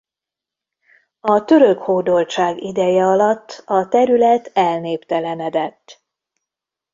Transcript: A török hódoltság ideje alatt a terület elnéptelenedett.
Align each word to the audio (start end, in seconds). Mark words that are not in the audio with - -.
A 1.19 1.43
török 1.45 1.79
hódoltság 1.79 2.61
ideje 2.63 3.03
alatt 3.03 3.63
a 3.65 3.87
terület 3.87 4.51
elnéptelenedett. 4.53 6.03